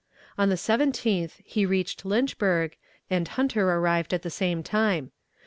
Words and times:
On 0.35 0.49
the 0.49 0.55
17th 0.55 1.33
he 1.45 1.63
reached 1.63 2.05
Lynchburg, 2.05 2.75
and 3.11 3.27
Hunter 3.27 3.69
arrived 3.69 4.15
at 4.15 4.23
the 4.23 4.31
same 4.31 4.63
time. 4.63 5.11